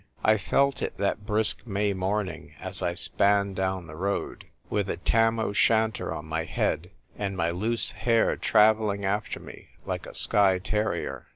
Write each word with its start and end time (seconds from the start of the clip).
I 0.23 0.39
felt 0.39 0.81
it 0.81 0.97
that 0.97 1.27
brisk 1.27 1.67
May 1.67 1.93
morning 1.93 2.55
as 2.59 2.81
I 2.81 2.95
span 2.95 3.53
down 3.53 3.85
the 3.85 3.95
road, 3.95 4.45
with 4.67 4.89
a 4.89 4.97
Tam 4.97 5.37
o' 5.37 5.49
Shantcr 5.53 6.11
on 6.11 6.25
my 6.25 6.43
head, 6.45 6.89
and 7.19 7.37
my 7.37 7.51
loose 7.51 7.91
hair 7.91 8.35
travelling 8.35 9.05
after 9.05 9.39
me 9.39 9.67
like 9.85 10.07
a 10.07 10.15
Skye 10.15 10.57
terrier. 10.57 11.27